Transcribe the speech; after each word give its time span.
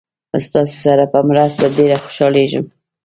ستاسې 0.47 0.75
سره 0.85 1.03
په 1.13 1.19
مرسته 1.29 1.65
ډېر 1.77 1.91
خوشحالیږم. 2.03 2.65